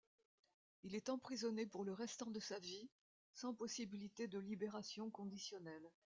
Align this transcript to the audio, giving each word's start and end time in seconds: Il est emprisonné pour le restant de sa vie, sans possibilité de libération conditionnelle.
Il 0.81 0.95
est 0.95 1.09
emprisonné 1.09 1.67
pour 1.67 1.83
le 1.85 1.93
restant 1.93 2.31
de 2.31 2.39
sa 2.39 2.57
vie, 2.57 2.89
sans 3.35 3.53
possibilité 3.53 4.27
de 4.27 4.39
libération 4.39 5.11
conditionnelle. 5.11 5.91